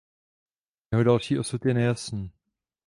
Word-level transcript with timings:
Jeho 0.91 1.03
další 1.03 1.39
osud 1.39 1.65
je 1.65 1.73
nejasný. 1.73 2.31